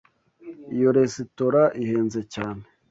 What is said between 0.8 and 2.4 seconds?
resitora ihenze